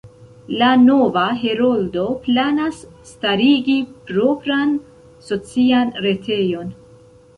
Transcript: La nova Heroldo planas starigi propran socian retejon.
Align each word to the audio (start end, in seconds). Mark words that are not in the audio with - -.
La 0.59 0.67
nova 0.83 1.25
Heroldo 1.49 2.05
planas 2.23 2.79
starigi 3.11 3.77
propran 4.09 4.73
socian 5.29 5.93
retejon. 6.07 6.75